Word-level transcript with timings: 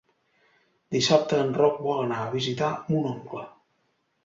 Dissabte 0.95 1.41
en 1.41 1.51
Roc 1.59 1.77
vol 1.89 2.01
anar 2.05 2.19
a 2.23 2.33
visitar 2.39 2.73
mon 2.91 3.09
oncle. 3.13 3.47